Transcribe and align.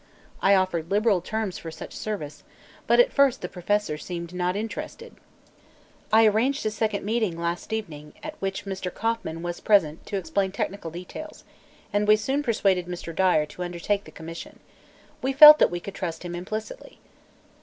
I 0.41 0.55
offered 0.55 0.89
liberal 0.89 1.21
terms 1.21 1.59
for 1.59 1.69
such 1.69 1.93
service, 1.95 2.43
but 2.87 2.99
at 2.99 3.13
first 3.13 3.41
the 3.41 3.47
professor 3.47 3.99
seemed 3.99 4.33
not 4.33 4.55
interested. 4.55 5.13
I 6.11 6.25
arranged 6.25 6.65
a 6.65 6.71
second 6.71 7.05
meeting, 7.05 7.37
last 7.37 7.71
evening, 7.71 8.13
at 8.23 8.33
which 8.41 8.65
Mr. 8.65 8.91
Kauffman 8.91 9.43
was 9.43 9.59
present 9.59 10.03
to 10.07 10.17
explain 10.17 10.51
technical 10.53 10.89
details, 10.89 11.43
and 11.93 12.07
we 12.07 12.15
soon 12.15 12.41
persuaded 12.41 12.87
Mr. 12.87 13.15
Dyer 13.15 13.45
to 13.45 13.61
undertake 13.61 14.05
the 14.05 14.11
commission. 14.11 14.59
We 15.21 15.33
felt 15.33 15.59
that 15.59 15.69
we 15.69 15.79
could 15.79 15.93
trust 15.93 16.25
him 16.25 16.33
implicity." 16.33 16.99